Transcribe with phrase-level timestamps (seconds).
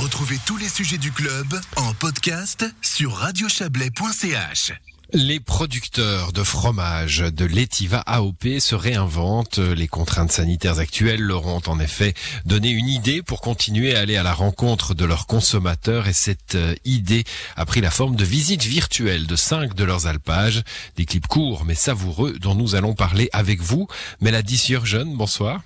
[0.00, 4.72] Retrouvez tous les sujets du club en podcast sur radiochablais.ch.
[5.12, 9.58] Les producteurs de fromage de l'Etiva AOP se réinventent.
[9.58, 12.14] Les contraintes sanitaires actuelles leur ont en effet
[12.44, 16.54] donné une idée pour continuer à aller à la rencontre de leurs consommateurs et cette
[16.54, 17.24] euh, idée
[17.56, 20.62] a pris la forme de visites virtuelles de cinq de leurs alpages.
[20.96, 23.88] Des clips courts mais savoureux dont nous allons parler avec vous.
[24.20, 25.60] Mélodie Surjeune, bonsoir.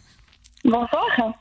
[0.65, 1.35] Bonsoir.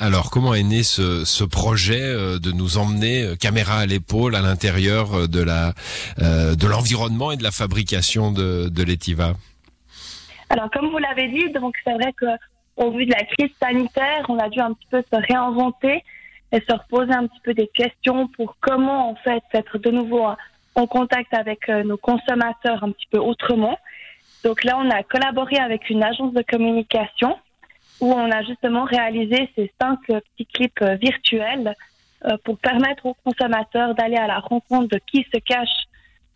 [0.00, 4.36] Alors, comment est né ce, ce projet euh, de nous emmener euh, caméra à l'épaule
[4.36, 5.72] à l'intérieur euh, de la
[6.18, 9.32] de l'environnement et de la fabrication de, de l'Etiva?
[10.50, 12.26] Alors, comme vous l'avez dit, donc c'est vrai que
[12.76, 16.04] au vu de la crise sanitaire, on a dû un petit peu se réinventer
[16.52, 20.26] et se reposer un petit peu des questions pour comment en fait être de nouveau
[20.74, 23.78] en contact avec nos consommateurs un petit peu autrement.
[24.44, 27.36] Donc là, on a collaboré avec une agence de communication
[28.00, 31.74] où on a justement réalisé ces cinq petits clips euh, virtuels
[32.24, 35.86] euh, pour permettre aux consommateurs d'aller à la rencontre de qui se cache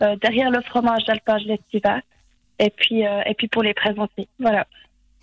[0.03, 2.01] euh, derrière le fromage d'alpage Lestiva
[2.59, 4.29] et puis et puis pour les présenter.
[4.39, 4.67] Voilà.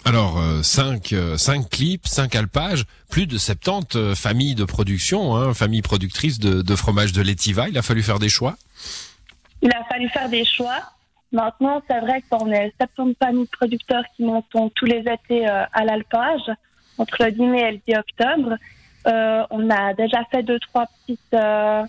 [0.06, 6.40] Alors, cinq, cinq clips, cinq alpages, plus de 70 familles de production, hein, familles productrices
[6.40, 7.70] de, de fromage de Letiva.
[7.70, 8.56] Il a fallu faire des choix?
[9.62, 10.80] Il a fallu faire des choix.
[11.32, 15.66] Maintenant, c'est vrai qu'on est 70 familles de producteurs qui montons tous les étés euh,
[15.74, 16.50] à l'alpage,
[16.98, 18.58] entre le 10 mai et le 10 octobre.
[19.08, 21.34] Euh, on a déjà fait deux, trois petites...
[21.34, 21.84] Euh,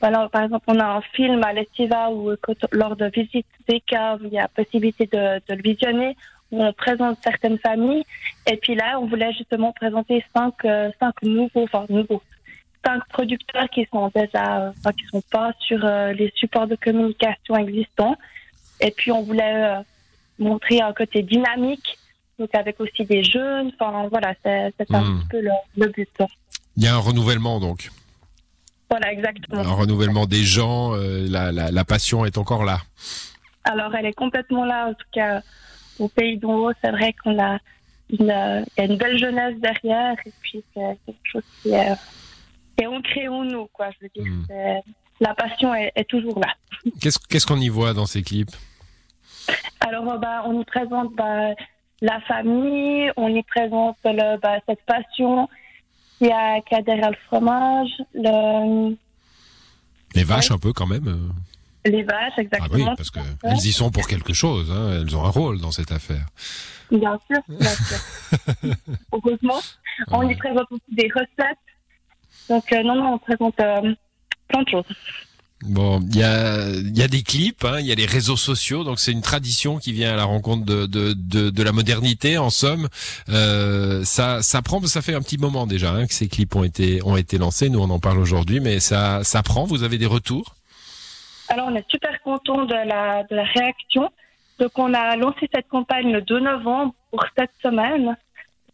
[0.00, 2.30] voilà, par exemple, on a un film à l'Estiva où,
[2.72, 6.16] lors de visites des caves, il y a possibilité de, de, le visionner,
[6.52, 8.04] où on présente certaines familles.
[8.46, 12.22] Et puis là, on voulait justement présenter cinq, euh, cinq nouveaux, enfin nouveaux,
[12.84, 18.16] cinq producteurs qui sont déjà, enfin, qui sont pas sur les supports de communication existants
[18.84, 19.82] et puis, on voulait euh,
[20.38, 21.98] montrer un côté dynamique,
[22.38, 23.72] donc avec aussi des jeunes.
[23.80, 25.20] Enfin, voilà, c'est un hmm.
[25.20, 26.10] petit peu le, but.
[26.76, 27.90] Il y a un renouvellement, donc.
[28.90, 29.62] Voilà, exactement.
[29.62, 32.80] Un renouvellement des gens, euh, la, la, la, passion est encore là.
[33.64, 35.40] Alors, elle est complètement là, en tout cas,
[35.98, 36.72] au Pays d'en haut.
[36.82, 37.58] C'est vrai qu'on a
[38.10, 41.94] une, euh, y a une belle jeunesse derrière, et puis c'est quelque chose qui est,
[42.76, 43.88] qui est ancré en nous, quoi.
[43.92, 44.80] Je veux dire, hmm.
[45.20, 46.54] la passion est, est toujours là.
[47.00, 48.54] Qu'est-ce qu'on y voit dans ces clips?
[49.86, 51.54] Alors, euh, bah, on y présente bah,
[52.00, 55.48] la famille, on y présente le, bah, cette passion
[56.18, 57.90] qui a, qui a derrière le fromage.
[58.14, 58.96] Le...
[60.14, 61.90] Les vaches, un peu quand même euh.
[61.90, 62.86] Les vaches, exactement.
[62.86, 65.00] Ah oui, parce qu'elles y sont pour quelque chose, hein.
[65.00, 66.26] elles ont un rôle dans cette affaire.
[66.90, 67.98] Bien sûr, bien sûr.
[69.12, 69.60] Heureusement.
[70.10, 71.58] On y présente aussi des recettes.
[72.48, 74.84] Donc, euh, non, non, on présente plein de choses.
[75.66, 78.84] Bon, il y a, y a des clips, hein, il y a les réseaux sociaux,
[78.84, 82.36] donc c'est une tradition qui vient à la rencontre de, de, de, de la modernité.
[82.36, 82.88] En somme,
[83.30, 86.64] euh, ça, ça prend, ça fait un petit moment déjà hein, que ces clips ont
[86.64, 87.70] été, ont été lancés.
[87.70, 89.64] Nous, on en parle aujourd'hui, mais ça, ça prend.
[89.64, 90.54] Vous avez des retours?
[91.48, 94.10] Alors, on est super content de la, de la réaction.
[94.58, 98.16] Donc, on a lancé cette campagne le 2 novembre pour cette semaine.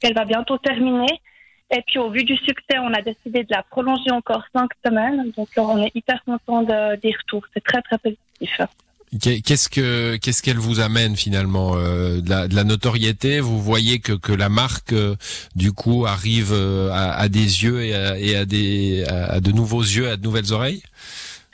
[0.02, 1.20] Elle va bientôt terminer.
[1.70, 5.31] Et puis, au vu du succès, on a décidé de la prolonger encore cinq semaines.
[5.36, 7.44] Donc, on est hyper content de, des retours.
[7.54, 8.60] C'est très, très positif.
[9.19, 13.41] Qu'est-ce que qu'est-ce qu'elle vous amène finalement euh, de, la, de, la, notoriété?
[13.41, 15.16] Vous voyez que que la marque euh,
[15.56, 19.50] du coup arrive euh, à, à, des yeux et à, et à des à, de
[19.50, 20.84] nouveaux yeux, à de nouvelles oreilles?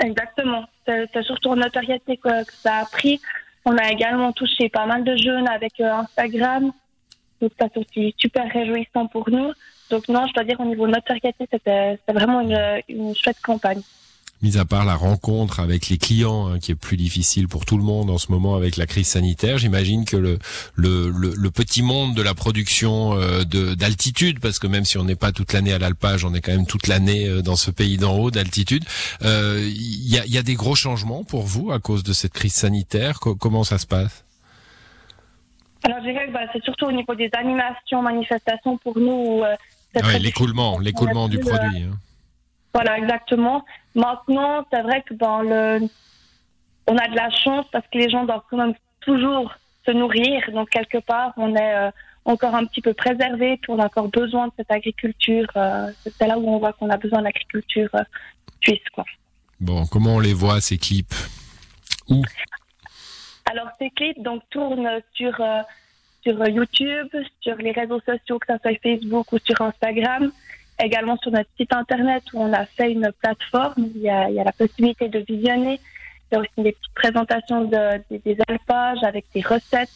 [0.04, 0.66] Exactement.
[0.86, 3.22] C'est surtout en notoriété que, que, ça a pris.
[3.64, 6.72] On a également touché pas mal de jeunes avec Instagram.
[7.40, 9.52] Donc ça c'est aussi super réjouissant pour nous.
[9.90, 13.82] Donc non, je dois dire au niveau notoriété, c'était vraiment une, une chouette campagne
[14.42, 17.76] mis à part la rencontre avec les clients, hein, qui est plus difficile pour tout
[17.76, 20.38] le monde en ce moment avec la crise sanitaire, j'imagine que le,
[20.74, 25.16] le, le, petit monde de la production euh, d'altitude, parce que même si on n'est
[25.16, 27.96] pas toute l'année à l'alpage, on est quand même toute l'année euh, dans ce pays
[27.96, 28.84] d'en haut d'altitude,
[29.22, 32.32] il euh, y, a, y a des gros changements pour vous à cause de cette
[32.32, 33.20] crise sanitaire.
[33.20, 34.25] comment ça se passe?
[35.86, 39.42] Alors, je dirais que bah, c'est surtout au niveau des animations, manifestations pour nous.
[39.44, 39.54] Euh,
[40.18, 41.84] l'écoulement, l'écoulement du produit.
[41.84, 41.96] Hein.
[42.74, 43.64] Voilà, exactement.
[43.94, 45.88] Maintenant, c'est vrai que dans le,
[46.88, 49.54] on a de la chance parce que les gens doivent quand même toujours
[49.86, 50.42] se nourrir.
[50.52, 51.90] Donc quelque part, on est euh,
[52.24, 55.46] encore un petit peu préservé, puis on a encore besoin de cette agriculture.
[55.56, 57.90] Euh, c'est là où on voit qu'on a besoin d'agriculture
[58.60, 59.04] suisse, quoi.
[59.60, 61.14] Bon, comment on les voit ces clips?
[62.08, 62.22] Où?
[63.46, 65.62] Alors ces clips donc tournent sur euh,
[66.22, 67.08] sur YouTube,
[67.40, 70.32] sur les réseaux sociaux, que ce soit Facebook ou sur Instagram,
[70.82, 73.88] également sur notre site internet où on a fait une plateforme.
[73.94, 75.80] Il y a, il y a la possibilité de visionner.
[76.30, 79.90] Il y a aussi des petites présentations de, des alpages avec des recettes.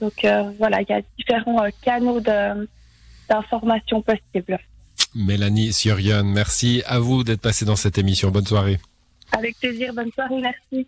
[0.00, 2.20] Donc euh, voilà, il y a différents euh, canaux
[3.28, 4.58] d'information possibles.
[5.14, 8.30] Mélanie Siorion, merci à vous d'être passée dans cette émission.
[8.30, 8.78] Bonne soirée.
[9.32, 10.86] Avec plaisir, bonne soirée, merci.